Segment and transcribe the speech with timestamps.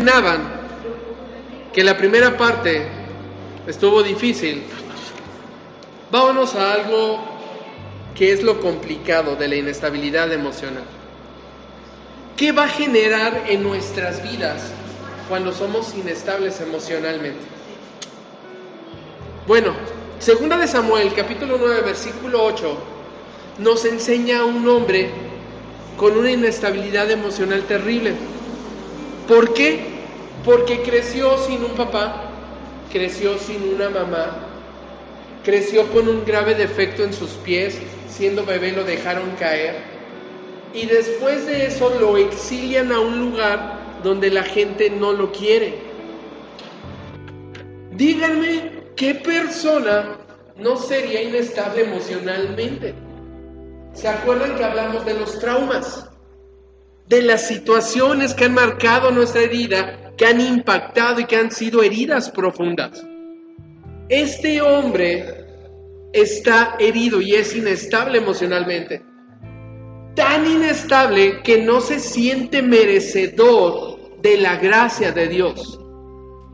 [0.00, 0.40] imaginaban
[1.74, 2.86] que la primera parte
[3.66, 4.62] estuvo difícil,
[6.10, 7.20] vámonos a algo
[8.14, 10.84] que es lo complicado de la inestabilidad emocional.
[12.36, 14.72] ¿Qué va a generar en nuestras vidas
[15.28, 17.44] cuando somos inestables emocionalmente?
[19.46, 19.74] Bueno,
[20.18, 22.78] segunda de Samuel, capítulo 9, versículo 8,
[23.58, 25.10] nos enseña a un hombre
[25.98, 28.14] con una inestabilidad emocional terrible.
[29.28, 29.89] ¿Por qué?
[30.44, 32.30] Porque creció sin un papá,
[32.90, 34.38] creció sin una mamá,
[35.44, 39.76] creció con un grave defecto en sus pies, siendo bebé lo dejaron caer,
[40.72, 45.78] y después de eso lo exilian a un lugar donde la gente no lo quiere.
[47.92, 50.16] Díganme, ¿qué persona
[50.56, 52.94] no sería inestable emocionalmente?
[53.92, 56.08] ¿Se acuerdan que hablamos de los traumas?
[57.08, 61.82] De las situaciones que han marcado nuestra herida, que han impactado y que han sido
[61.82, 63.06] heridas profundas.
[64.10, 65.46] Este hombre
[66.12, 69.02] está herido y es inestable emocionalmente.
[70.14, 75.80] Tan inestable que no se siente merecedor de la gracia de Dios.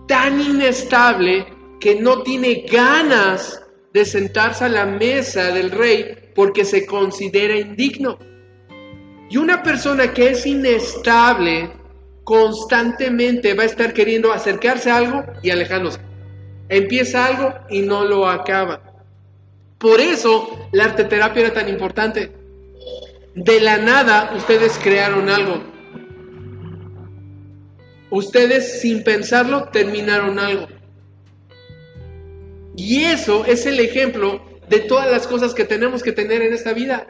[0.06, 1.44] Tan inestable
[1.80, 3.60] que no tiene ganas
[3.92, 8.16] de sentarse a la mesa del rey porque se considera indigno.
[9.28, 11.68] Y una persona que es inestable
[12.26, 16.00] constantemente va a estar queriendo acercarse a algo y alejándose.
[16.68, 18.82] Empieza algo y no lo acaba.
[19.78, 22.32] Por eso la arteterapia era tan importante.
[23.36, 25.62] De la nada ustedes crearon algo.
[28.10, 30.66] Ustedes sin pensarlo terminaron algo.
[32.76, 36.72] Y eso es el ejemplo de todas las cosas que tenemos que tener en esta
[36.72, 37.06] vida.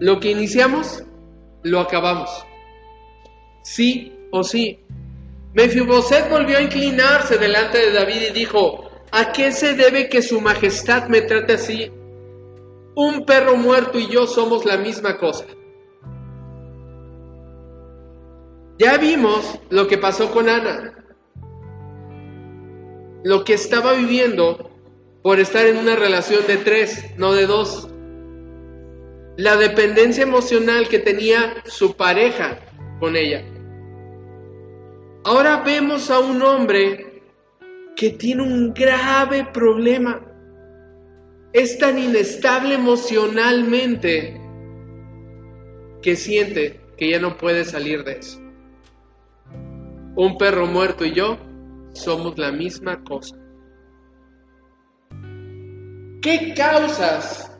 [0.00, 1.04] Lo que iniciamos,
[1.62, 2.44] lo acabamos.
[3.62, 4.80] Sí o sí.
[5.54, 10.40] Mefiboset volvió a inclinarse delante de David y dijo, ¿a qué se debe que su
[10.40, 11.90] majestad me trate así?
[12.94, 15.44] Un perro muerto y yo somos la misma cosa.
[18.78, 20.94] Ya vimos lo que pasó con Ana,
[23.22, 24.70] lo que estaba viviendo
[25.22, 27.88] por estar en una relación de tres, no de dos.
[29.36, 32.58] La dependencia emocional que tenía su pareja
[32.98, 33.44] con ella.
[35.24, 37.22] Ahora vemos a un hombre
[37.94, 40.20] que tiene un grave problema.
[41.52, 44.40] Es tan inestable emocionalmente
[46.02, 48.40] que siente que ya no puede salir de eso.
[50.16, 51.38] Un perro muerto y yo
[51.92, 53.36] somos la misma cosa.
[56.20, 57.56] ¿Qué causas?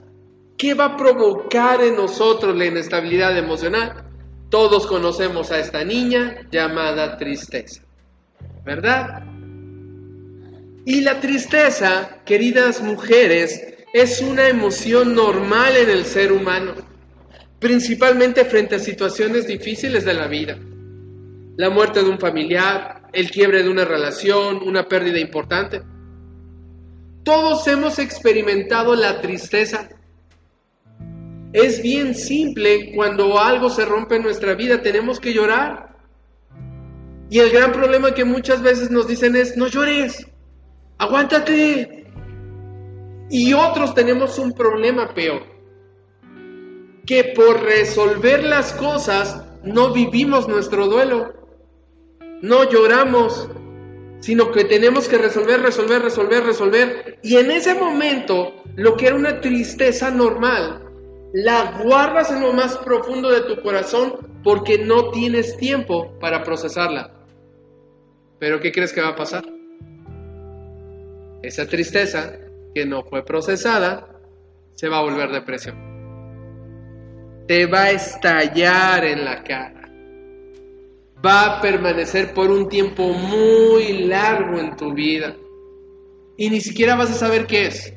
[0.57, 4.12] ¿Qué va a provocar en nosotros la inestabilidad emocional?
[4.53, 7.81] Todos conocemos a esta niña llamada tristeza,
[8.67, 9.25] ¿verdad?
[10.85, 16.75] Y la tristeza, queridas mujeres, es una emoción normal en el ser humano,
[17.61, 20.59] principalmente frente a situaciones difíciles de la vida.
[21.57, 25.81] La muerte de un familiar, el quiebre de una relación, una pérdida importante.
[27.25, 29.89] Todos hemos experimentado la tristeza.
[31.53, 35.97] Es bien simple, cuando algo se rompe en nuestra vida tenemos que llorar.
[37.29, 40.27] Y el gran problema que muchas veces nos dicen es, no llores,
[40.99, 42.07] aguántate.
[43.29, 45.43] Y otros tenemos un problema peor,
[47.07, 51.33] que por resolver las cosas no vivimos nuestro duelo,
[52.43, 53.49] no lloramos,
[54.21, 57.19] sino que tenemos que resolver, resolver, resolver, resolver.
[57.23, 60.82] Y en ese momento, lo que era una tristeza normal,
[61.33, 67.13] la guardas en lo más profundo de tu corazón porque no tienes tiempo para procesarla.
[68.39, 69.45] Pero ¿qué crees que va a pasar?
[71.43, 72.39] Esa tristeza
[72.75, 74.09] que no fue procesada
[74.75, 75.77] se va a volver depresión.
[77.47, 79.83] Te va a estallar en la cara
[81.25, 85.37] va a permanecer por un tiempo muy largo en tu vida.
[86.37, 87.93] Y ni siquiera vas a saber qué es.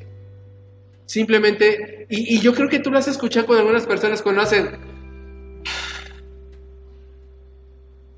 [1.06, 4.78] Simplemente, y, yo creo que tú lo has escuchado con algunas personas cuando hacen,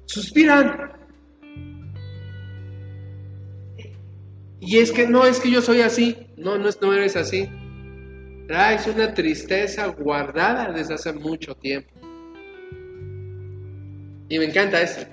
[0.06, 0.92] suspiran.
[4.60, 6.18] Y es que no, es que yo soy así.
[6.36, 7.50] No, no, no eres así.
[8.48, 11.90] Traes una tristeza guardada desde hace mucho tiempo.
[14.30, 15.06] Y me encanta esto.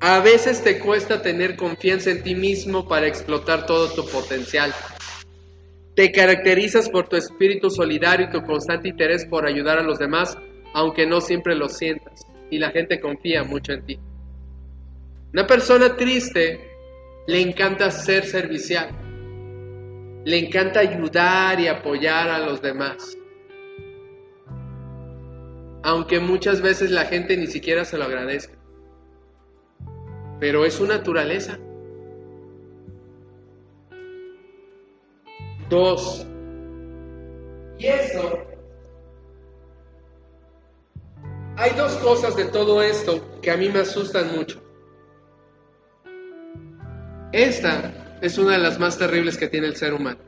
[0.00, 4.74] A veces te cuesta tener confianza en ti mismo para explotar todo tu potencial.
[5.96, 10.36] Te caracterizas por tu espíritu solidario y tu constante interés por ayudar a los demás,
[10.74, 12.26] aunque no siempre lo sientas.
[12.50, 13.98] Y la gente confía mucho en ti.
[15.32, 16.60] Una persona triste
[17.26, 18.90] le encanta ser servicial.
[20.26, 23.16] Le encanta ayudar y apoyar a los demás.
[25.82, 28.54] Aunque muchas veces la gente ni siquiera se lo agradezca.
[30.40, 31.58] Pero es su naturaleza.
[35.68, 36.26] Dos.
[37.78, 38.38] Y eso.
[41.56, 44.62] Hay dos cosas de todo esto que a mí me asustan mucho.
[47.32, 50.20] Esta es una de las más terribles que tiene el ser humano.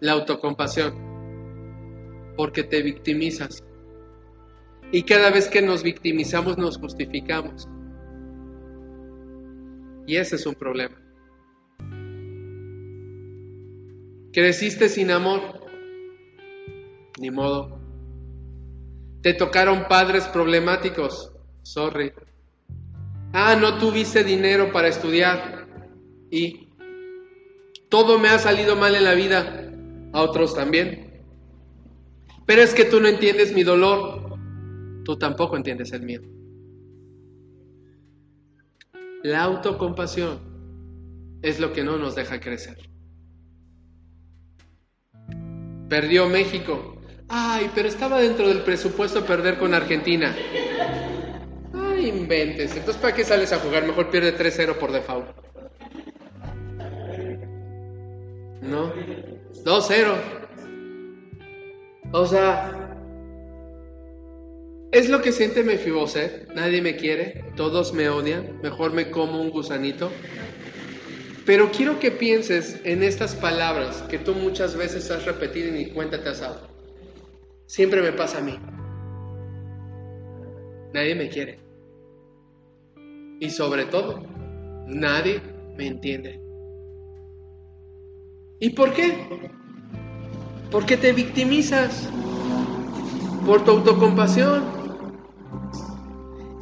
[0.00, 0.94] La autocompasión.
[2.36, 3.62] Porque te victimizas.
[4.92, 7.68] Y cada vez que nos victimizamos nos justificamos.
[10.06, 10.99] Y ese es un problema.
[14.32, 15.40] Creciste sin amor.
[17.18, 17.80] Ni modo.
[19.22, 21.32] Te tocaron padres problemáticos.
[21.62, 22.12] Sorry.
[23.32, 25.66] Ah, no tuviste dinero para estudiar.
[26.30, 26.68] Y
[27.88, 29.72] todo me ha salido mal en la vida.
[30.12, 31.24] A otros también.
[32.46, 34.38] Pero es que tú no entiendes mi dolor.
[35.04, 36.20] Tú tampoco entiendes el mío.
[39.22, 40.38] La autocompasión
[41.42, 42.78] es lo que no nos deja crecer.
[45.90, 46.96] Perdió México.
[47.28, 50.34] Ay, pero estaba dentro del presupuesto perder con Argentina.
[51.74, 52.76] Ay, inventes.
[52.76, 53.84] Entonces, ¿para qué sales a jugar?
[53.84, 55.28] Mejor pierde 3-0 por default.
[58.62, 58.92] ¿No?
[59.64, 60.14] 2-0.
[62.12, 62.96] O sea,
[64.92, 66.52] es lo que siente Mefiboset.
[66.54, 70.10] Nadie me quiere, todos me odian, mejor me como un gusanito.
[71.50, 75.86] Pero quiero que pienses en estas palabras que tú muchas veces has repetido y ni
[75.86, 76.60] cuenta te has dado.
[77.66, 78.56] Siempre me pasa a mí.
[80.94, 81.58] Nadie me quiere.
[83.40, 84.22] Y sobre todo,
[84.86, 85.42] nadie
[85.76, 86.40] me entiende.
[88.60, 89.50] ¿Y por qué?
[90.70, 92.08] Porque te victimizas
[93.44, 94.62] por tu autocompasión.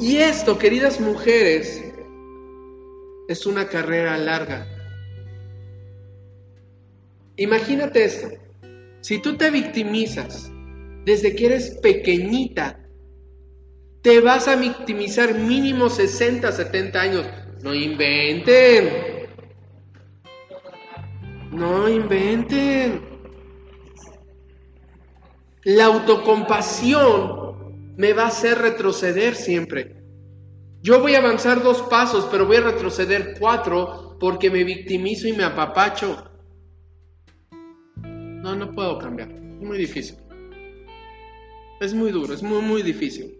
[0.00, 1.84] Y esto, queridas mujeres,
[3.28, 4.77] es una carrera larga.
[7.38, 8.28] Imagínate esto.
[9.00, 10.52] Si tú te victimizas
[11.04, 12.80] desde que eres pequeñita,
[14.02, 17.26] te vas a victimizar mínimo 60, 70 años.
[17.62, 19.28] No inventen.
[21.52, 23.02] No inventen.
[25.62, 30.02] La autocompasión me va a hacer retroceder siempre.
[30.82, 35.32] Yo voy a avanzar dos pasos, pero voy a retroceder cuatro porque me victimizo y
[35.32, 36.27] me apapacho.
[38.42, 39.30] No, no puedo cambiar.
[39.30, 40.16] Es muy difícil.
[41.80, 43.36] Es muy duro, es muy, muy difícil.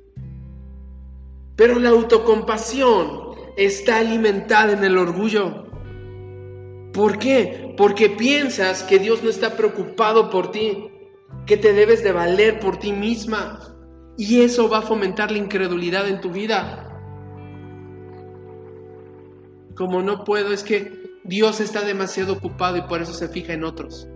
[1.57, 5.67] Pero la autocompasión está alimentada en el orgullo.
[6.93, 7.75] ¿Por qué?
[7.77, 10.89] Porque piensas que Dios no está preocupado por ti,
[11.47, 13.77] que te debes de valer por ti misma.
[14.17, 16.85] Y eso va a fomentar la incredulidad en tu vida.
[19.77, 23.63] Como no puedo, es que Dios está demasiado ocupado y por eso se fija en
[23.63, 24.09] otros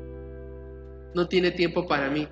[1.15, 2.29] no tiene tiempo para mí.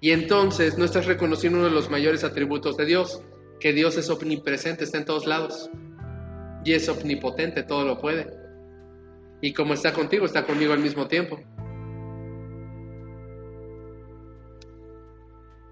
[0.00, 3.22] Y entonces no estás reconociendo uno de los mayores atributos de Dios,
[3.58, 5.70] que Dios es omnipresente, está en todos lados.
[6.64, 8.26] Y es omnipotente, todo lo puede.
[9.40, 11.38] Y como está contigo, está conmigo al mismo tiempo.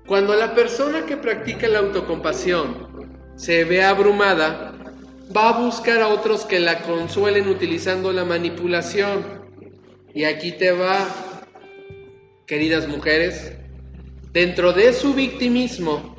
[0.06, 4.74] Cuando la persona que practica la autocompasión se ve abrumada,
[5.34, 9.42] va a buscar a otros que la consuelen utilizando la manipulación.
[10.14, 11.06] Y aquí te va
[12.46, 13.52] queridas mujeres,
[14.32, 16.16] dentro de su victimismo,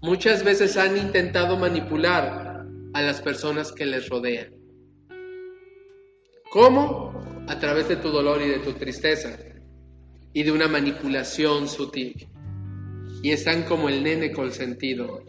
[0.00, 4.52] muchas veces han intentado manipular a las personas que les rodean.
[6.50, 7.12] ¿Cómo?
[7.48, 9.38] A través de tu dolor y de tu tristeza
[10.32, 12.28] y de una manipulación sutil.
[13.22, 15.22] Y están como el nene consentido.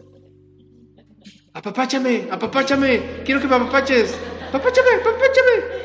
[1.54, 5.82] Apapáchame, apapáchame, quiero que me apapaches, apapáchame, apapáchame.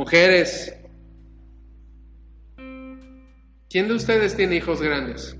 [0.00, 0.74] Mujeres,
[3.68, 5.36] ¿quién de ustedes tiene hijos grandes?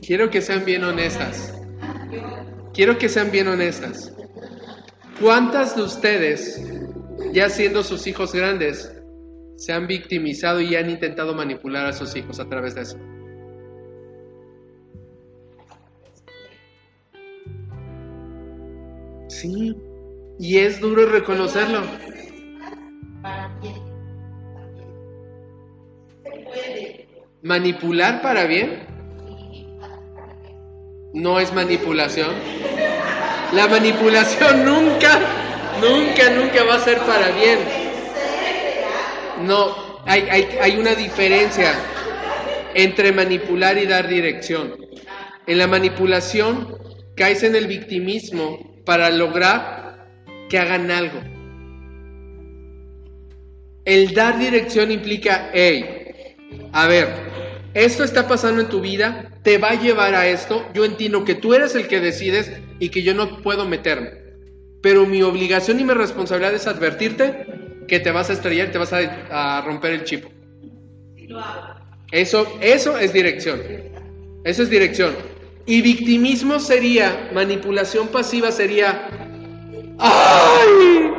[0.00, 1.60] Quiero que sean bien honestas.
[2.72, 4.14] Quiero que sean bien honestas.
[5.20, 6.64] ¿Cuántas de ustedes,
[7.32, 8.94] ya siendo sus hijos grandes,
[9.56, 12.98] se han victimizado y han intentado manipular a sus hijos a través de eso?
[19.26, 19.74] Sí,
[20.38, 21.82] y es duro reconocerlo.
[27.42, 28.92] ¿Manipular para bien?
[31.12, 32.30] no es manipulación.
[33.52, 35.20] La manipulación nunca,
[35.80, 37.58] nunca, nunca va a ser para bien.
[39.42, 41.74] No, hay, hay, hay una diferencia
[42.74, 44.76] entre manipular y dar dirección.
[45.46, 46.78] En la manipulación
[47.14, 49.91] caes en el victimismo para lograr
[50.52, 51.18] que hagan algo.
[53.86, 56.36] El dar dirección implica, hey,
[56.72, 57.08] a ver,
[57.72, 61.34] esto está pasando en tu vida, te va a llevar a esto, yo entiendo que
[61.34, 64.10] tú eres el que decides y que yo no puedo meterme.
[64.82, 67.46] Pero mi obligación y mi responsabilidad es advertirte
[67.88, 68.98] que te vas a estrellar y te vas a,
[69.58, 70.26] a romper el chip.
[72.10, 73.58] Eso, eso es dirección.
[74.44, 75.14] Eso es dirección.
[75.64, 79.21] Y victimismo sería, manipulación pasiva sería,
[80.02, 81.12] ¡ay!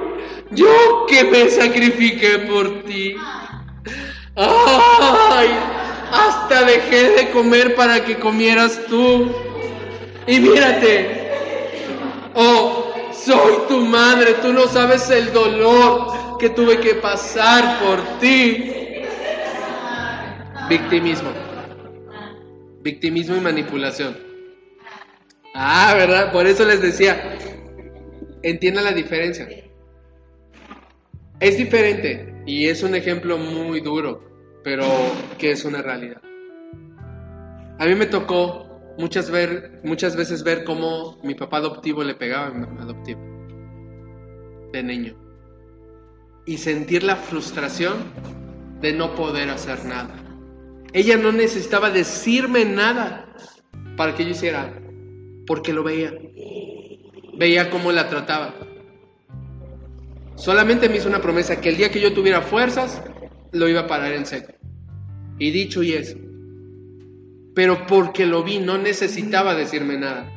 [0.51, 3.15] Yo que me sacrifiqué por ti.
[4.35, 5.49] ¡Ay!
[6.11, 9.31] Hasta dejé de comer para que comieras tú.
[10.27, 11.31] Y mírate.
[12.35, 14.35] Oh, soy tu madre.
[14.41, 18.71] Tú no sabes el dolor que tuve que pasar por ti.
[20.69, 21.29] Victimismo.
[22.81, 24.17] Victimismo y manipulación.
[25.55, 26.31] Ah, ¿verdad?
[26.31, 27.37] Por eso les decía,
[28.43, 29.47] entiendan la diferencia.
[31.39, 34.23] Es diferente y es un ejemplo muy duro,
[34.63, 34.85] pero
[35.37, 36.21] que es una realidad.
[37.79, 42.47] A mí me tocó muchas, ver, muchas veces ver cómo mi papá adoptivo le pegaba
[42.47, 43.19] a mi mamá adoptiva
[44.71, 45.15] de niño
[46.45, 47.93] y sentir la frustración
[48.81, 50.13] de no poder hacer nada.
[50.93, 53.33] Ella no necesitaba decirme nada
[53.97, 54.73] para que yo hiciera
[55.47, 56.13] porque lo veía.
[57.35, 58.53] Veía cómo la trataba.
[60.35, 63.01] Solamente me hizo una promesa que el día que yo tuviera fuerzas,
[63.51, 64.53] lo iba a parar en seco.
[65.39, 66.17] Y dicho y eso.
[67.55, 70.29] Pero porque lo vi, no necesitaba decirme nada.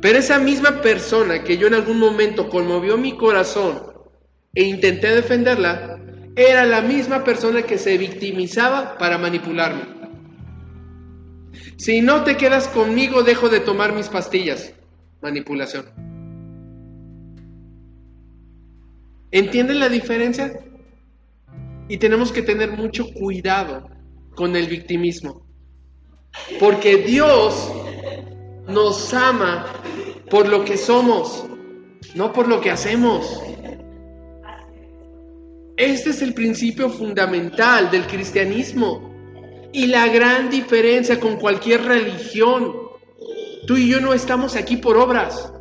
[0.00, 3.82] Pero esa misma persona que yo en algún momento conmovió mi corazón
[4.54, 5.98] e intenté defenderla,
[6.36, 9.82] era la misma persona que se victimizaba para manipularme.
[11.76, 14.72] Si no te quedas conmigo, dejo de tomar mis pastillas.
[15.20, 15.86] Manipulación.
[19.30, 20.58] ¿Entienden la diferencia?
[21.88, 23.88] Y tenemos que tener mucho cuidado
[24.34, 25.46] con el victimismo.
[26.60, 27.72] Porque Dios
[28.68, 29.66] nos ama
[30.30, 31.46] por lo que somos,
[32.14, 33.42] no por lo que hacemos.
[35.76, 39.14] Este es el principio fundamental del cristianismo.
[39.72, 42.87] Y la gran diferencia con cualquier religión,
[43.68, 45.52] tú y yo no estamos aquí por obras.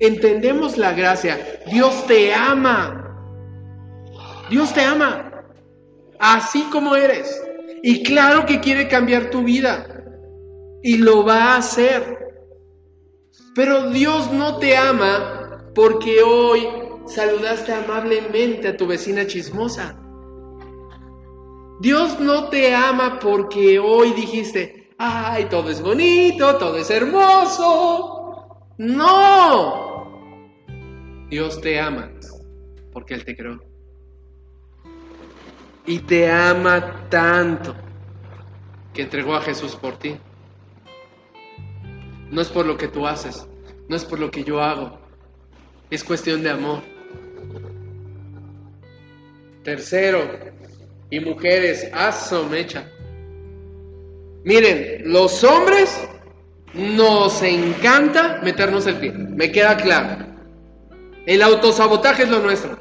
[0.00, 1.38] Entendemos la gracia.
[1.70, 3.16] Dios te ama.
[4.50, 5.44] Dios te ama.
[6.18, 7.40] Así como eres.
[7.84, 9.86] Y claro que quiere cambiar tu vida.
[10.82, 12.18] Y lo va a hacer.
[13.54, 16.66] Pero Dios no te ama porque hoy
[17.06, 19.96] saludaste amablemente a tu vecina chismosa.
[21.80, 28.66] Dios no te ama porque hoy dijiste, ay, todo es bonito, todo es hermoso.
[28.76, 29.88] No.
[31.30, 32.10] Dios te ama
[32.92, 33.62] porque Él te creó.
[35.86, 37.74] Y te ama tanto
[38.92, 40.18] que entregó a Jesús por ti.
[42.30, 43.48] No es por lo que tú haces,
[43.88, 44.98] no es por lo que yo hago.
[45.90, 46.82] Es cuestión de amor.
[49.62, 50.28] Tercero,
[51.10, 52.90] y mujeres, asomecha.
[54.48, 56.08] Miren, los hombres
[56.72, 60.24] nos encanta meternos el pie, me queda claro.
[61.26, 62.80] El autosabotaje es lo nuestro.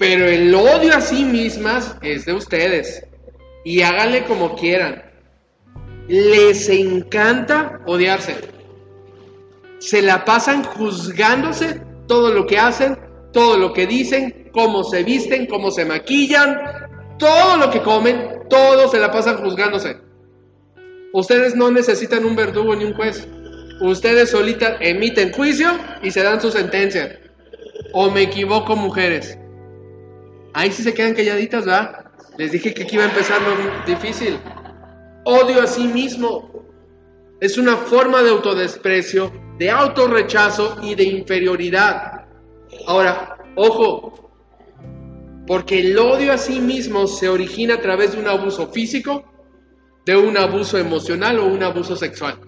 [0.00, 3.06] Pero el odio a sí mismas es de ustedes.
[3.64, 5.04] Y háganle como quieran.
[6.08, 8.34] Les encanta odiarse.
[9.78, 12.98] Se la pasan juzgándose todo lo que hacen,
[13.32, 16.58] todo lo que dicen, cómo se visten, cómo se maquillan,
[17.20, 20.09] todo lo que comen, todos se la pasan juzgándose.
[21.12, 23.26] Ustedes no necesitan un verdugo ni un juez.
[23.80, 25.70] Ustedes solitas emiten juicio
[26.02, 27.18] y se dan su sentencia.
[27.92, 29.38] ¿O me equivoco, mujeres?
[30.52, 32.04] Ahí sí se quedan calladitas, ¿verdad?
[32.36, 34.38] Les dije que aquí iba a empezar lo difícil.
[35.24, 36.50] Odio a sí mismo.
[37.40, 42.26] Es una forma de autodesprecio, de autorrechazo y de inferioridad.
[42.86, 44.30] Ahora, ojo,
[45.46, 49.24] porque el odio a sí mismo se origina a través de un abuso físico,
[50.04, 52.38] de un abuso emocional o un abuso sexual.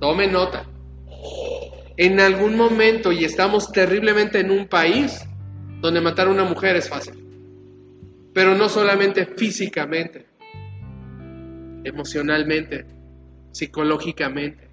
[0.00, 0.66] Tome nota.
[1.96, 5.20] En algún momento, y estamos terriblemente en un país
[5.80, 7.14] donde matar a una mujer es fácil,
[8.32, 10.26] pero no solamente físicamente,
[11.84, 12.84] emocionalmente,
[13.52, 14.68] psicológicamente,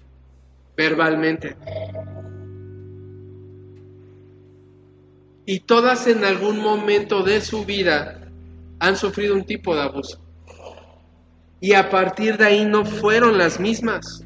[0.76, 1.56] verbalmente.
[5.46, 8.21] Y todas en algún momento de su vida
[8.82, 10.20] han sufrido un tipo de abuso.
[11.60, 14.24] Y a partir de ahí no fueron las mismas.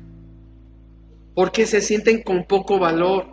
[1.35, 3.27] Porque se sienten con poco valor.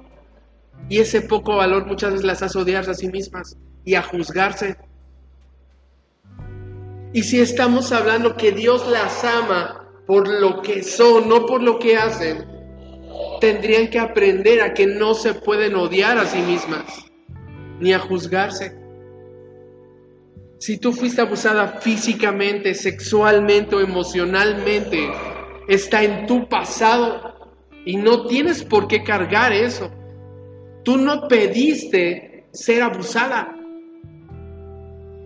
[0.89, 4.75] Y ese poco valor muchas veces las hace odiarse a sí mismas y a juzgarse.
[7.13, 11.79] Y si estamos hablando que Dios las ama por lo que son, no por lo
[11.79, 12.45] que hacen,
[13.39, 17.05] tendrían que aprender a que no se pueden odiar a sí mismas,
[17.79, 18.82] ni a juzgarse.
[20.63, 25.11] Si tú fuiste abusada físicamente, sexualmente o emocionalmente,
[25.67, 29.91] está en tu pasado y no tienes por qué cargar eso.
[30.85, 33.53] Tú no pediste ser abusada.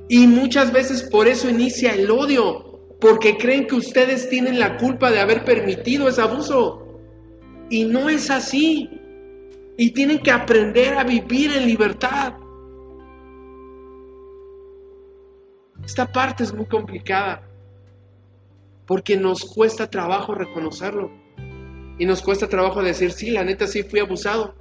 [0.09, 5.11] Y muchas veces por eso inicia el odio, porque creen que ustedes tienen la culpa
[5.11, 6.99] de haber permitido ese abuso.
[7.69, 8.89] Y no es así.
[9.77, 12.33] Y tienen que aprender a vivir en libertad.
[15.87, 17.41] Esta parte es muy complicada
[18.85, 21.09] porque nos cuesta trabajo reconocerlo
[21.97, 24.53] y nos cuesta trabajo decir, sí, la neta sí fui abusado.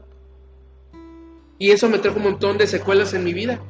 [1.58, 3.60] Y eso me trajo un montón de secuelas en mi vida.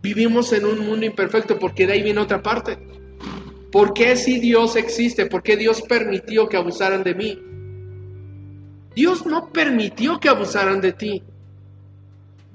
[0.00, 2.78] Vivimos en un mundo imperfecto porque de ahí viene otra parte.
[3.72, 5.26] ¿Por qué si Dios existe?
[5.26, 7.42] ¿Por qué Dios permitió que abusaran de mí?
[8.94, 11.24] Dios no permitió que abusaran de ti.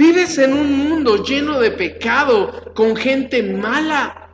[0.02, 4.32] Vives en un mundo lleno de pecado, con gente mala.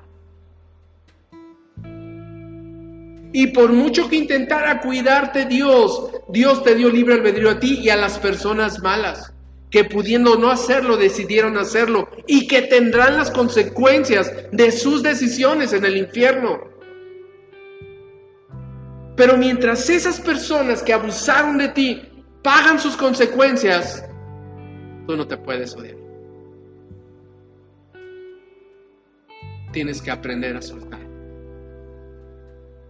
[3.33, 7.89] Y por mucho que intentara cuidarte Dios, Dios te dio libre albedrío a ti y
[7.89, 9.33] a las personas malas,
[9.69, 15.83] que pudiendo no hacerlo, decidieron hacerlo y que tendrán las consecuencias de sus decisiones en
[15.83, 16.61] el infierno.
[19.17, 22.01] Pero mientras esas personas que abusaron de ti
[22.41, 24.06] pagan sus consecuencias,
[25.07, 25.95] Tú no te puedes odiar.
[29.71, 30.99] Tienes que aprender a soltar.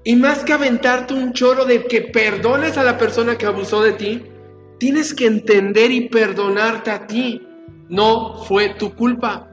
[0.04, 3.94] Y más que aventarte un choro de que perdones a la persona que abusó de
[3.94, 4.24] ti,
[4.80, 7.48] tienes que entender y perdonarte a ti.
[7.90, 9.48] No fue tu culpa.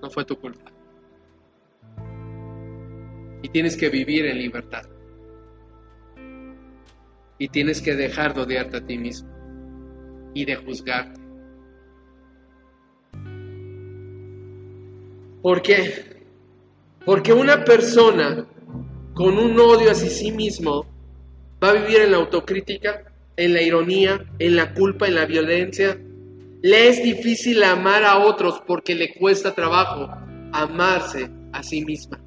[0.00, 0.70] No fue tu culpa.
[3.42, 4.84] Y tienes que vivir en libertad.
[7.38, 9.31] Y tienes que dejar de odiarte a ti mismo
[10.34, 11.20] y de juzgarte.
[15.42, 16.22] ¿Por qué?
[17.04, 18.46] Porque una persona
[19.14, 20.86] con un odio hacia sí mismo
[21.62, 25.98] va a vivir en la autocrítica, en la ironía, en la culpa, en la violencia.
[26.62, 30.08] Le es difícil amar a otros porque le cuesta trabajo
[30.52, 32.20] amarse a sí misma.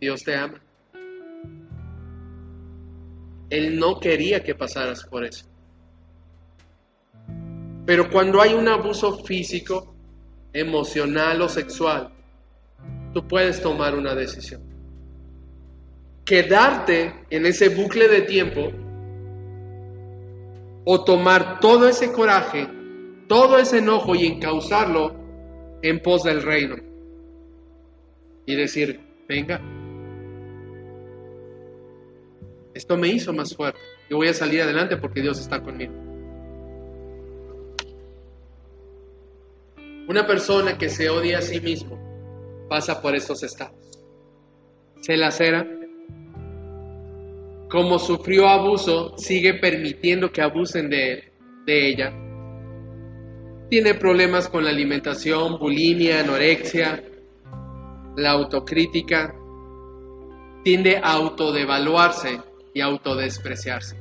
[0.00, 0.60] Dios te ama.
[3.50, 5.46] Él no quería que pasaras por eso.
[7.86, 9.94] Pero cuando hay un abuso físico,
[10.52, 12.10] emocional o sexual,
[13.14, 14.62] tú puedes tomar una decisión.
[16.24, 18.70] Quedarte en ese bucle de tiempo
[20.84, 22.68] o tomar todo ese coraje,
[23.26, 25.14] todo ese enojo y encauzarlo
[25.82, 26.76] en pos del reino.
[28.46, 29.60] Y decir, venga,
[32.78, 33.80] esto me hizo más fuerte.
[34.08, 35.92] Yo voy a salir adelante porque Dios está conmigo.
[40.08, 41.98] Una persona que se odia a sí mismo
[42.68, 43.74] pasa por estos estados.
[45.00, 45.66] Se lacera.
[47.68, 51.32] Como sufrió abuso, sigue permitiendo que abusen de,
[51.66, 52.12] de ella.
[53.70, 57.02] Tiene problemas con la alimentación, bulimia, anorexia,
[58.16, 59.34] la autocrítica.
[60.62, 63.96] Tiende a autodevaluarse y autodespreciarse.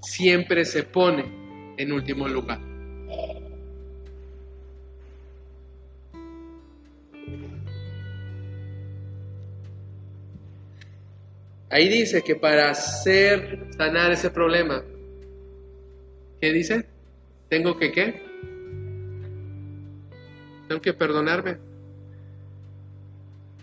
[0.00, 1.24] Siempre se pone
[1.76, 2.60] en último lugar.
[11.68, 14.82] Ahí dice que para hacer sanar ese problema,
[16.40, 16.86] ¿qué dice?
[17.48, 18.22] Tengo que qué?
[20.68, 21.65] Tengo que perdonarme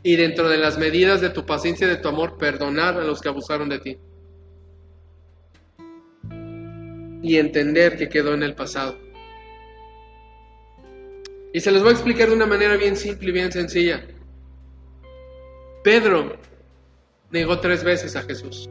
[0.04, 3.22] y dentro de las medidas de tu paciencia y de tu amor, perdonar a los
[3.22, 3.98] que abusaron de ti.
[7.22, 8.98] Y entender que quedó en el pasado.
[11.54, 14.06] Y se los voy a explicar de una manera bien simple y bien sencilla.
[15.86, 16.36] Pedro
[17.32, 18.70] negó tres veces a Jesús.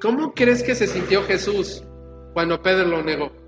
[0.00, 1.82] ¿Cómo crees que se sintió Jesús
[2.34, 3.41] cuando Pedro lo negó?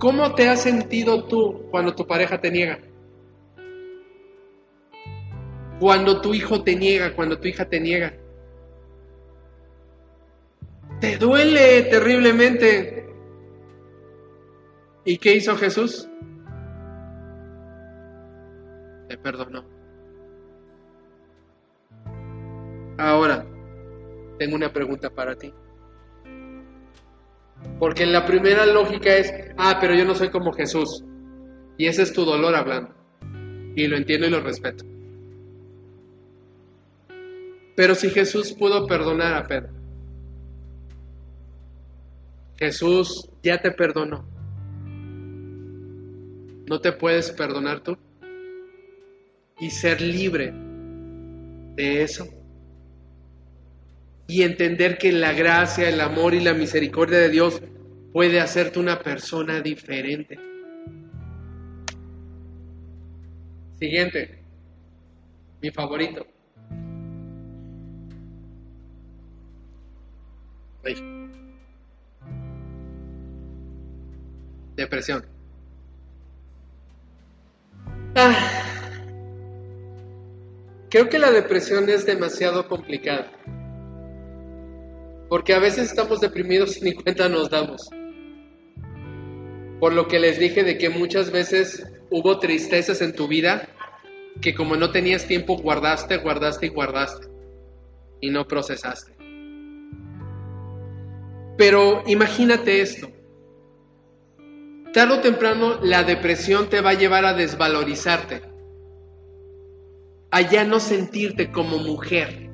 [0.00, 2.78] ¿Cómo te has sentido tú cuando tu pareja te niega?
[5.78, 8.14] Cuando tu hijo te niega, cuando tu hija te niega.
[11.02, 13.10] Te duele terriblemente.
[15.04, 16.08] ¿Y qué hizo Jesús?
[19.06, 19.66] Te perdonó.
[22.96, 23.44] Ahora,
[24.38, 25.52] tengo una pregunta para ti.
[27.78, 31.04] Porque la primera lógica es, ah, pero yo no soy como Jesús.
[31.78, 32.94] Y ese es tu dolor hablando.
[33.74, 34.84] Y lo entiendo y lo respeto.
[37.74, 39.70] Pero si Jesús pudo perdonar a Pedro,
[42.58, 44.28] Jesús ya te perdonó.
[46.68, 47.96] ¿No te puedes perdonar tú?
[49.58, 50.52] Y ser libre
[51.76, 52.26] de eso.
[54.30, 57.60] Y entender que la gracia, el amor y la misericordia de Dios
[58.12, 60.38] puede hacerte una persona diferente.
[63.80, 64.38] Siguiente,
[65.60, 66.24] mi favorito.
[74.76, 75.24] Depresión.
[78.14, 78.60] Ah.
[80.88, 83.32] Creo que la depresión es demasiado complicada.
[85.30, 87.88] Porque a veces estamos deprimidos y ni cuenta nos damos.
[89.78, 93.68] Por lo que les dije de que muchas veces hubo tristezas en tu vida
[94.42, 97.28] que como no tenías tiempo guardaste, guardaste y guardaste.
[98.20, 99.12] Y no procesaste.
[101.56, 103.08] Pero imagínate esto.
[104.92, 108.42] Tarde o temprano la depresión te va a llevar a desvalorizarte,
[110.32, 112.49] a ya no sentirte como mujer,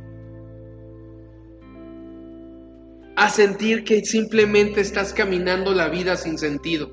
[3.17, 6.91] a sentir que simplemente estás caminando la vida sin sentido,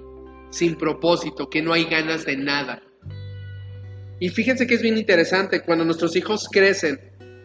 [0.49, 2.81] sin propósito, que no hay ganas de nada.
[4.19, 6.99] Y fíjense que es bien interesante, cuando nuestros hijos crecen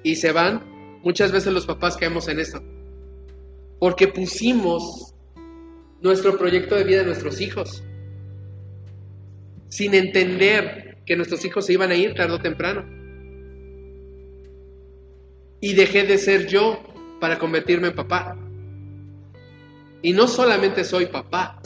[0.05, 0.62] y se van,
[1.03, 2.62] muchas veces los papás caemos en esto
[3.79, 5.14] porque pusimos
[6.01, 7.85] nuestro proyecto de vida en nuestros hijos,
[9.69, 12.85] sin entender que nuestros hijos se iban a ir tarde o temprano.
[15.61, 16.83] Y dejé de ser yo
[17.21, 18.37] para convertirme en papá.
[20.03, 21.61] Y no solamente soy papá,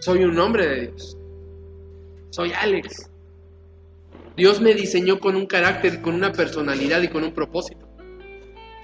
[0.00, 1.16] soy un hombre de Dios.
[2.30, 3.10] Soy Alex.
[4.36, 7.88] Dios me diseñó con un carácter, con una personalidad y con un propósito,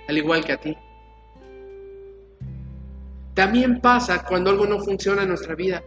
[0.08, 0.76] al igual que a ti.
[3.34, 5.82] También pasa cuando algo no funciona en nuestra vida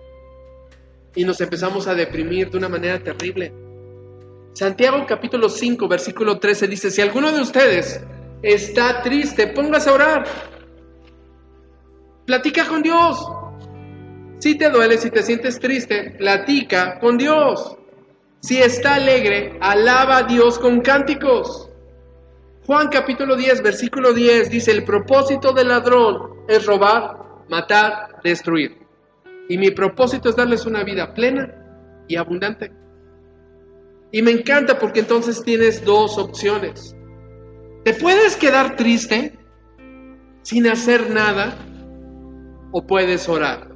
[1.16, 3.54] y nos empezamos a deprimir de una manera terrible.
[4.54, 8.02] Santiago capítulo 5, versículo 13 dice, si alguno de ustedes
[8.42, 10.26] está triste, póngase a orar.
[12.26, 13.28] Platica con Dios.
[14.40, 17.78] Si te duele, si te sientes triste, platica con Dios.
[18.40, 21.70] Si está alegre, alaba a Dios con cánticos.
[22.66, 27.18] Juan capítulo 10, versículo 10 dice, el propósito del ladrón es robar,
[27.50, 28.78] matar, destruir.
[29.50, 31.54] Y mi propósito es darles una vida plena
[32.08, 32.72] y abundante.
[34.14, 36.96] Y me encanta porque entonces tienes dos opciones.
[37.84, 39.38] Te puedes quedar triste
[40.44, 41.54] sin hacer nada
[42.74, 43.70] o puedes orar.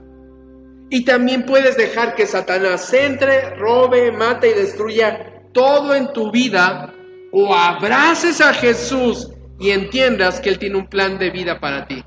[0.89, 6.93] Y también puedes dejar que Satanás entre, robe, mate y destruya todo en tu vida
[7.31, 12.03] o abraces a Jesús y entiendas que Él tiene un plan de vida para ti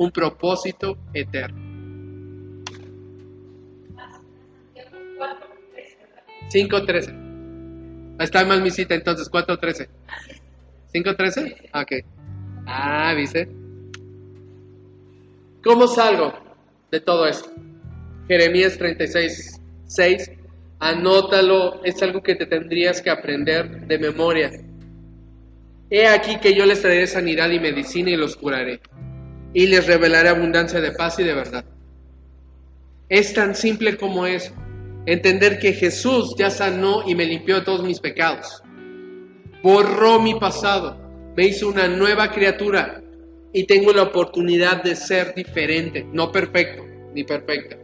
[0.00, 1.60] un propósito eterno.
[6.50, 8.16] 5.13.
[8.18, 9.88] Ahí está mal mi cita entonces, 4.13.
[10.94, 11.70] ¿5.13?
[11.74, 12.06] Ok.
[12.66, 13.46] Ah, ¿viste?
[15.62, 16.32] ¿Cómo salgo
[16.90, 17.50] de todo esto?
[18.28, 20.30] Jeremías 36, 6.
[20.78, 24.50] Anótalo, es algo que te tendrías que aprender de memoria.
[25.90, 28.80] He aquí que yo les traeré sanidad y medicina y los curaré
[29.52, 31.64] y les revelaré abundancia de paz y de verdad.
[33.10, 34.54] Es tan simple como es
[35.04, 38.62] entender que Jesús ya sanó y me limpió de todos mis pecados.
[39.62, 40.96] Borró mi pasado,
[41.36, 43.02] me hizo una nueva criatura
[43.52, 47.76] y tengo la oportunidad de ser diferente, no perfecto ni perfecta.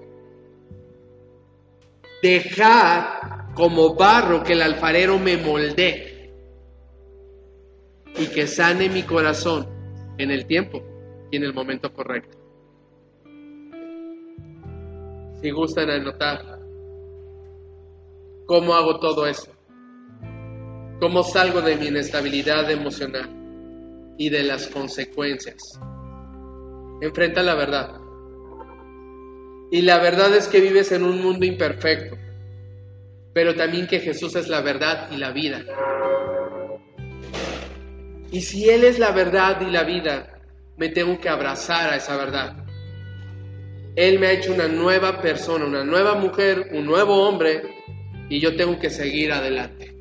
[2.23, 6.33] Dejar como barro que el alfarero me moldee
[8.19, 9.67] y que sane mi corazón
[10.19, 10.83] en el tiempo
[11.31, 12.39] y en el momento correcto.
[15.43, 16.61] Si gustan anotar
[18.47, 19.51] cómo hago todo eso,
[21.01, 23.36] cómo salgo de mi inestabilidad emocional,
[24.19, 25.79] y de las consecuencias.
[27.01, 28.01] Enfrenta la verdad.
[29.71, 32.17] Y la verdad es que vives en un mundo imperfecto,
[33.33, 35.65] pero también que Jesús es la verdad y la vida.
[38.31, 40.41] Y si Él es la verdad y la vida,
[40.77, 42.65] me tengo que abrazar a esa verdad.
[43.97, 47.63] Él me ha hecho una nueva persona, una nueva mujer, un nuevo hombre,
[48.29, 49.96] y yo tengo que seguir adelante.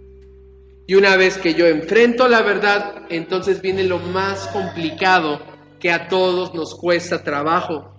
[0.87, 5.39] Y una vez que yo enfrento la verdad, entonces viene lo más complicado
[5.79, 7.91] que a todos nos cuesta trabajo.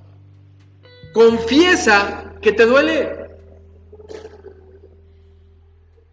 [1.13, 3.27] Confiesa que te duele.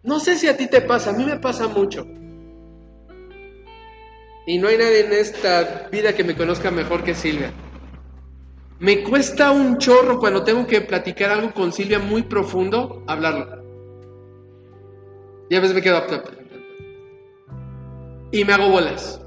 [0.02, 2.06] No sé si a ti te pasa, a mí me pasa mucho.
[4.46, 7.52] Y no hay nadie en esta vida que me conozca mejor que Silvia.
[8.80, 13.62] Me cuesta un chorro cuando tengo que platicar algo con Silvia muy profundo, hablarlo.
[15.48, 16.02] Y a veces me quedo...
[18.34, 19.24] Y me hago bolas.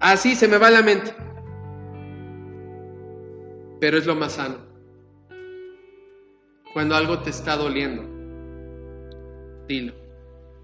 [0.00, 1.14] Así se me va la mente.
[3.78, 4.56] Pero es lo más sano.
[6.72, 8.04] Cuando algo te está doliendo,
[9.68, 9.92] dilo.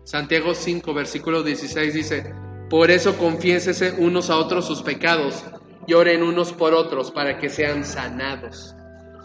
[0.05, 2.35] Santiago 5, versículo 16 dice,
[2.71, 5.45] por eso confiésese unos a otros sus pecados
[5.87, 8.75] y oren unos por otros para que sean sanados.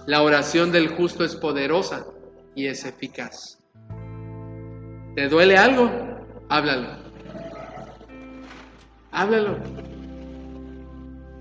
[0.05, 2.05] La oración del justo es poderosa
[2.55, 3.57] y es eficaz.
[5.15, 6.12] ¿Te duele algo?
[6.49, 6.89] Háblalo.
[9.11, 9.57] Háblalo.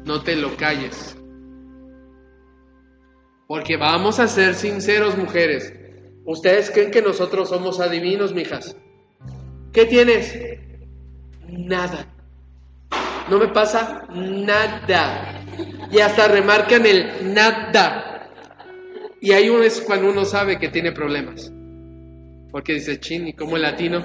[0.04, 1.16] No te lo calles.
[3.46, 5.72] Porque vamos a ser sinceros, mujeres.
[6.24, 8.76] ¿Ustedes creen que nosotros somos adivinos, mijas?
[9.72, 10.38] ¿Qué tienes?
[11.48, 12.06] Nada.
[13.28, 15.44] No me pasa nada.
[15.90, 18.30] Y hasta remarcan el nada.
[19.20, 21.52] Y ahí uno es cuando uno sabe que tiene problemas.
[22.50, 24.02] Porque dice, chin, ¿y cómo el latino?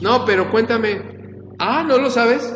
[0.00, 1.00] No, pero cuéntame.
[1.58, 2.54] Ah, ¿no lo sabes?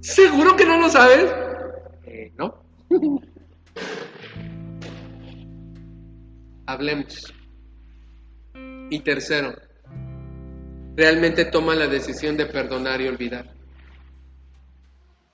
[0.00, 1.32] ¿Seguro que no lo sabes?
[2.04, 2.54] Eh, no.
[6.66, 7.32] Hablemos.
[8.90, 9.54] Y tercero,
[10.94, 13.52] realmente toma la decisión de perdonar y olvidar.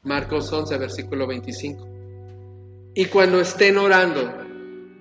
[0.02, 1.86] Marcos 11, versículo 25.
[2.94, 4.32] Y cuando estén orando,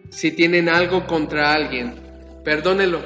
[0.10, 2.09] si tienen algo contra alguien,
[2.50, 3.00] perdónelo,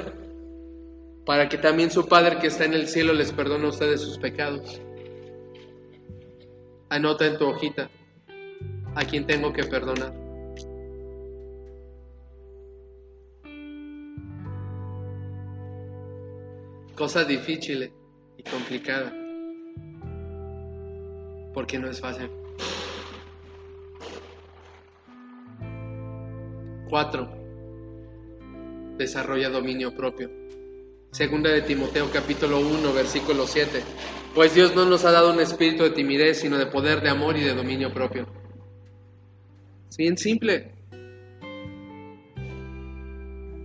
[1.26, 4.16] para que también su Padre que está en el cielo les perdone a ustedes sus
[4.16, 4.80] pecados.
[6.88, 7.90] Anota en tu hojita
[8.94, 10.14] a quien tengo que perdonar.
[16.96, 17.92] Cosa difícil
[18.38, 19.12] y complicada,
[21.52, 22.30] porque no es fácil.
[26.88, 27.43] Cuatro,
[28.96, 30.30] desarrolla dominio propio.
[31.10, 33.82] Segunda de Timoteo capítulo 1 versículo 7.
[34.34, 37.36] Pues Dios no nos ha dado un espíritu de timidez, sino de poder, de amor
[37.36, 38.26] y de dominio propio.
[39.96, 40.72] Bien simple.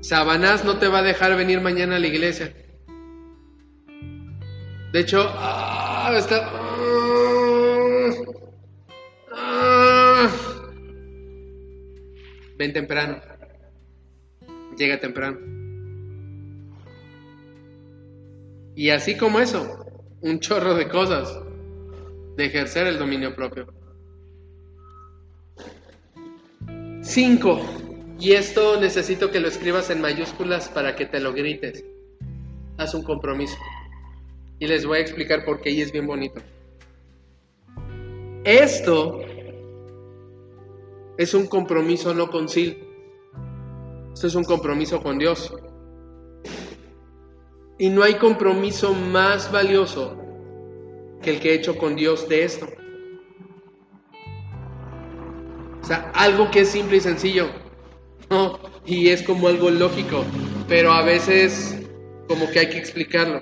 [0.02, 2.54] Sabanás no te va a dejar venir mañana a la iglesia.
[4.94, 6.52] De hecho, ah, está...
[9.32, 10.30] Ah,
[12.58, 13.29] ven temprano.
[14.80, 15.38] Llega temprano.
[18.76, 19.86] Y así como eso,
[20.22, 21.38] un chorro de cosas
[22.38, 23.68] de ejercer el dominio propio.
[27.02, 27.60] Cinco.
[28.22, 31.84] Y esto necesito que lo escribas en mayúsculas para que te lo grites.
[32.78, 33.58] Haz un compromiso.
[34.60, 36.42] Y les voy a explicar por qué y es bien bonito.
[38.46, 39.20] Esto
[41.18, 42.89] es un compromiso no con Sil.
[44.14, 45.54] Esto es un compromiso con Dios.
[47.78, 50.18] Y no hay compromiso más valioso
[51.22, 52.68] que el que he hecho con Dios de esto.
[55.82, 57.48] O sea, algo que es simple y sencillo.
[58.30, 58.60] ¿no?
[58.86, 60.24] Y es como algo lógico,
[60.68, 61.88] pero a veces
[62.28, 63.42] como que hay que explicarlo.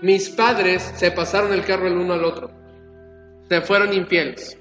[0.00, 2.50] Mis padres se pasaron el carro el uno al otro.
[3.48, 4.58] Se fueron infieles.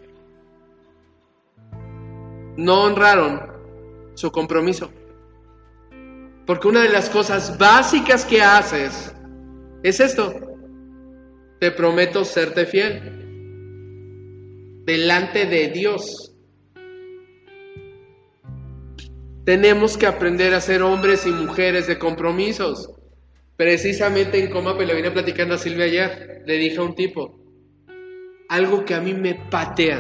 [2.58, 3.55] No honraron
[4.15, 4.91] su compromiso.
[6.45, 9.13] Porque una de las cosas básicas que haces
[9.84, 10.34] es esto.
[11.60, 13.23] Te prometo serte fiel.
[14.86, 16.34] Delante de Dios.
[19.45, 22.91] Tenemos que aprender a ser hombres y mujeres de compromisos.
[23.58, 26.43] Precisamente en coma, pues le vine platicando a Silvia ayer.
[26.45, 27.39] Le dije a un tipo,
[28.49, 29.99] algo que a mí me patea,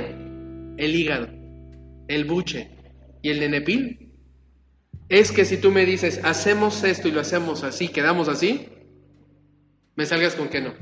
[0.77, 1.27] el hígado,
[2.07, 2.69] el buche
[3.21, 4.04] y el nenepil.
[5.09, 8.69] Es que si tú me dices, hacemos esto y lo hacemos así, quedamos así,
[9.95, 10.73] me salgas con que no.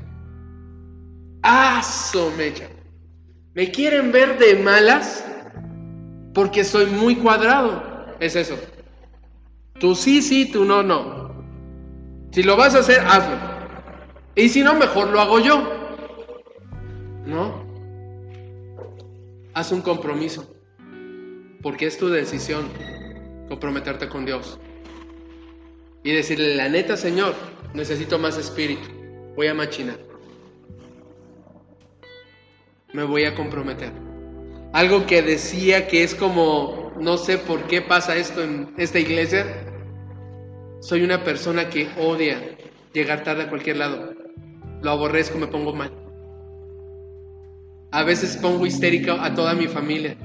[1.42, 2.68] ¡Aso, mecha!
[3.52, 5.24] ¿Me quieren ver de malas?
[6.32, 8.16] Porque soy muy cuadrado.
[8.18, 8.56] Es eso.
[9.78, 11.44] Tú sí, sí, tú no, no.
[12.32, 13.36] Si lo vas a hacer, hazlo.
[14.34, 15.70] Y si no, mejor lo hago yo.
[17.26, 17.62] ¿No?
[19.52, 20.50] Haz un compromiso.
[21.62, 22.68] Porque es tu decisión
[23.48, 24.58] comprometerte con Dios.
[26.02, 27.34] Y decirle, la neta, Señor,
[27.72, 28.88] necesito más espíritu.
[29.36, 29.98] Voy a machinar.
[32.92, 33.90] Me voy a comprometer.
[34.72, 39.46] Algo que decía que es como, no sé por qué pasa esto en esta iglesia.
[40.80, 42.56] Soy una persona que odia
[42.92, 44.12] llegar tarde a cualquier lado.
[44.82, 45.92] Lo aborrezco, me pongo mal.
[47.90, 50.16] A veces pongo histérica a toda mi familia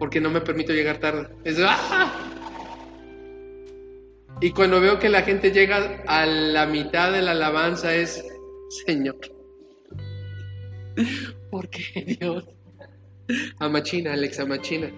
[0.00, 1.28] porque no me permito llegar tarde.
[1.44, 2.10] Es ¡ah!
[4.40, 8.24] Y cuando veo que la gente llega a la mitad de la alabanza es,
[8.86, 9.18] Señor,
[11.50, 12.48] ¿por qué Dios?
[13.58, 14.90] Amachina, Alex, amachina.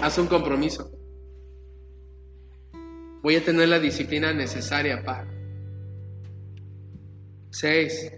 [0.00, 0.90] Haz un compromiso.
[3.22, 5.28] Voy a tener la disciplina necesaria para.
[7.50, 8.10] Seis.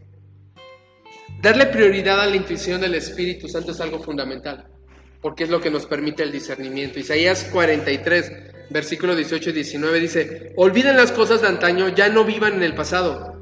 [1.43, 4.76] Darle prioridad a la intuición del Espíritu Santo es algo fundamental
[5.21, 6.99] porque es lo que nos permite el discernimiento.
[6.99, 8.33] Isaías 43,
[8.71, 12.75] versículo 18 y 19 dice, olviden las cosas de antaño, ya no vivan en el
[12.75, 13.35] pasado,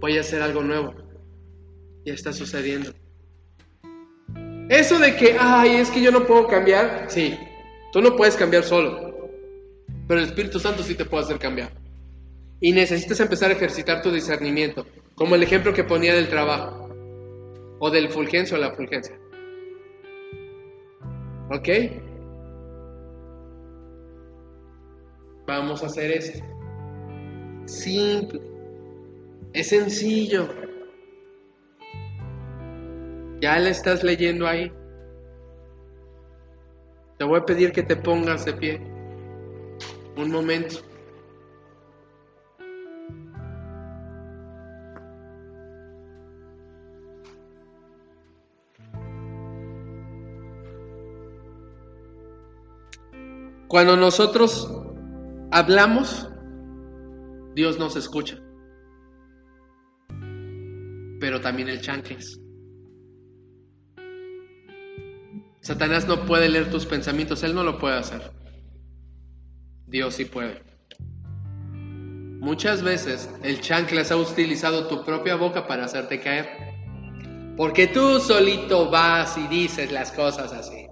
[0.00, 0.94] voy a hacer algo nuevo.
[2.04, 2.92] Ya está sucediendo.
[4.68, 7.38] Eso de que, ay, es que yo no puedo cambiar, sí,
[7.92, 9.30] tú no puedes cambiar solo,
[10.08, 11.72] pero el Espíritu Santo sí te puede hacer cambiar.
[12.60, 16.88] Y necesitas empezar a ejercitar tu discernimiento, como el ejemplo que ponía del trabajo,
[17.78, 19.16] o del fulgencio a la fulgencia.
[21.50, 21.68] ¿Ok?
[25.46, 26.44] Vamos a hacer esto.
[27.66, 28.40] Simple.
[29.52, 30.48] Es sencillo.
[33.40, 34.72] Ya le estás leyendo ahí.
[37.18, 38.80] Te voy a pedir que te pongas de pie.
[40.16, 40.80] Un momento.
[53.68, 54.70] Cuando nosotros
[55.50, 56.28] hablamos,
[57.54, 58.38] Dios nos escucha.
[61.18, 62.38] Pero también el chanclas.
[65.60, 68.30] Satanás no puede leer tus pensamientos, él no lo puede hacer.
[69.88, 70.62] Dios sí puede.
[72.38, 76.46] Muchas veces el chanclas ha utilizado tu propia boca para hacerte caer.
[77.56, 80.86] Porque tú solito vas y dices las cosas así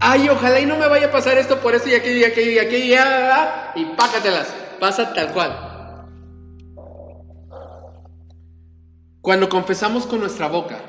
[0.00, 2.50] ay, ojalá y no me vaya a pasar esto por esto y aquello y aquello
[2.50, 5.74] y aquello y, ah, y pácatelas, pasa tal cual.
[9.20, 10.80] Cuando confesamos con nuestra boca,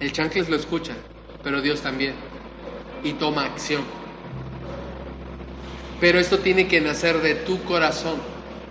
[0.00, 0.96] el chancles lo escucha,
[1.42, 2.14] pero Dios también,
[3.04, 3.84] y toma acción.
[6.00, 8.18] Pero esto tiene que nacer de tu corazón,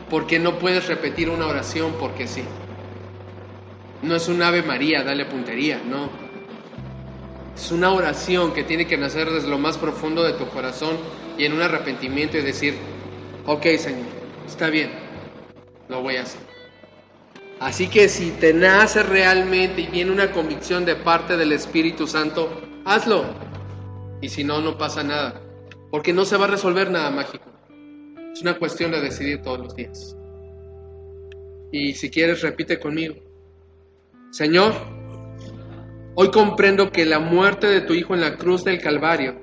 [0.09, 2.43] porque no puedes repetir una oración porque sí.
[4.01, 6.28] No es un Ave María, dale puntería, no.
[7.59, 10.95] Es una oración que tiene que nacer desde lo más profundo de tu corazón
[11.37, 12.75] y en un arrepentimiento y decir,
[13.45, 14.07] ok Señor,
[14.47, 14.89] está bien,
[15.89, 16.39] lo voy a hacer.
[17.59, 22.49] Así que si te nace realmente y viene una convicción de parte del Espíritu Santo,
[22.85, 23.25] hazlo.
[24.21, 25.41] Y si no, no pasa nada.
[25.91, 27.43] Porque no se va a resolver nada mágico.
[28.31, 30.15] Es una cuestión de decidir todos los días.
[31.73, 33.15] Y si quieres, repite conmigo.
[34.31, 34.73] Señor,
[36.21, 39.39] Hoy comprendo que la muerte de tu Hijo en la cruz del Calvario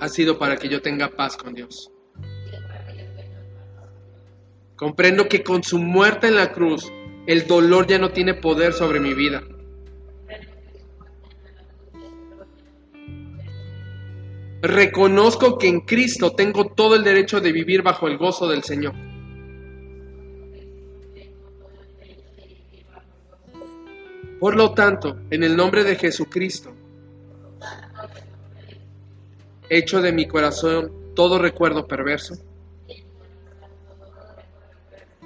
[0.00, 1.90] ha sido para que yo tenga paz con Dios.
[4.76, 6.92] Comprendo que con su muerte en la cruz
[7.26, 9.42] el dolor ya no tiene poder sobre mi vida.
[14.62, 18.94] Reconozco que en Cristo tengo todo el derecho de vivir bajo el gozo del Señor.
[24.44, 26.70] Por lo tanto, en el nombre de Jesucristo,
[29.70, 32.34] echo de mi corazón todo recuerdo perverso,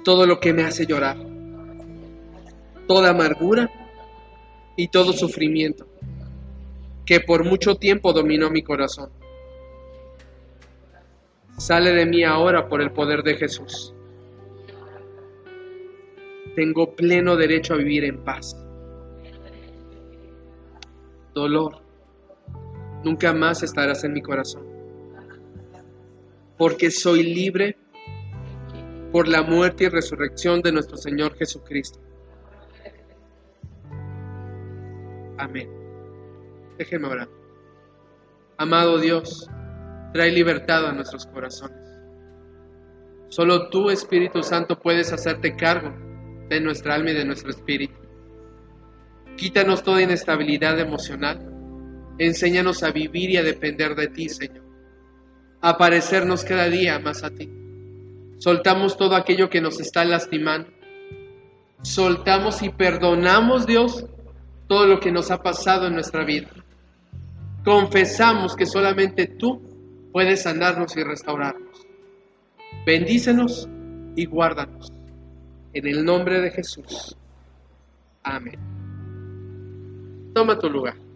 [0.05, 1.17] todo lo que me hace llorar,
[2.87, 3.69] toda amargura
[4.77, 5.85] y todo sufrimiento
[7.05, 9.09] que por mucho tiempo dominó mi corazón.
[11.57, 13.93] Sale de mí ahora por el poder de Jesús.
[16.55, 18.55] Tengo pleno derecho a vivir en paz
[21.39, 21.81] dolor,
[23.03, 24.65] nunca más estarás en mi corazón.
[26.57, 27.77] Porque soy libre
[29.11, 31.99] por la muerte y resurrección de nuestro Señor Jesucristo.
[35.37, 35.69] Amén.
[36.77, 37.29] Déjeme orar.
[38.57, 39.49] Amado Dios,
[40.13, 41.77] trae libertad a nuestros corazones.
[43.29, 45.93] Solo tú, Espíritu Santo, puedes hacerte cargo
[46.49, 47.98] de nuestra alma y de nuestro espíritu.
[49.39, 51.39] Quítanos toda inestabilidad emocional.
[52.17, 54.65] Enséñanos a vivir y a depender de ti, Señor.
[55.61, 57.49] A parecernos cada día más a ti.
[58.39, 60.69] Soltamos todo aquello que nos está lastimando.
[61.83, 64.05] Soltamos y perdonamos, Dios,
[64.67, 66.49] todo lo que nos ha pasado en nuestra vida.
[67.63, 69.61] Confesamos que solamente tú
[70.11, 71.87] puedes sanarnos y restaurarnos.
[72.85, 73.69] Bendícenos
[74.17, 74.91] y guárdanos.
[75.71, 77.15] En el nombre de Jesús.
[78.23, 78.78] Amén.
[80.39, 81.08] Toma tu lugar.